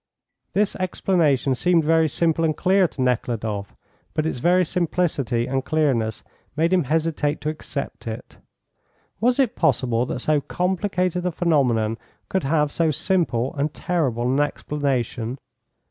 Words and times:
This 0.53 0.75
explanation 0.77 1.53
seemed 1.53 1.83
very 1.83 2.07
simple 2.09 2.43
and 2.43 2.57
clear 2.57 2.87
to 2.87 3.01
Nekhludoff; 3.03 3.75
but 4.15 4.25
its 4.25 4.39
very 4.39 4.65
simplicity 4.65 5.45
and 5.45 5.63
clearness 5.63 6.23
made 6.57 6.73
him 6.73 6.85
hesitate 6.85 7.39
to 7.41 7.49
accept 7.49 8.07
it. 8.07 8.37
Was 9.19 9.37
it 9.37 9.55
possible 9.55 10.07
that 10.07 10.17
so 10.21 10.41
complicated 10.41 11.23
a 11.23 11.31
phenomenon 11.31 11.99
could 12.29 12.45
have 12.45 12.71
so 12.71 12.89
simple 12.89 13.53
and 13.55 13.75
terrible 13.75 14.23
an 14.23 14.39
explanation? 14.39 15.37